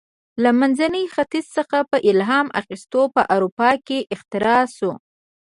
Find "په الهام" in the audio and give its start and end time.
1.91-2.47